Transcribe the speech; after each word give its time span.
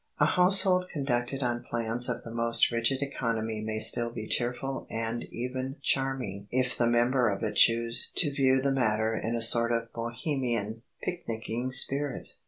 A 0.19 0.25
household 0.25 0.89
conducted 0.91 1.43
on 1.43 1.61
plans 1.61 2.09
of 2.09 2.23
the 2.23 2.31
most 2.31 2.71
rigid 2.71 3.03
economy 3.03 3.61
may 3.61 3.77
still 3.77 4.09
be 4.09 4.25
cheerful 4.25 4.87
and 4.89 5.25
even 5.25 5.75
charming 5.79 6.47
if 6.49 6.75
the 6.75 6.87
members 6.87 7.37
of 7.37 7.43
it 7.43 7.53
choose 7.55 8.11
to 8.15 8.31
view 8.33 8.61
the 8.63 8.71
matter 8.73 9.15
in 9.15 9.35
a 9.35 9.43
sort 9.43 9.71
of 9.71 9.93
Bohemian, 9.93 10.81
picnicking 11.03 11.69
spirit. 11.71 12.29